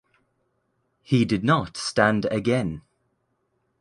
He 1.03 1.25
did 1.25 1.43
not 1.43 1.77
stand 1.77 2.25
again. 2.31 2.81